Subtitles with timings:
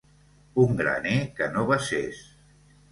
[0.63, 2.29] Un graner que no vessés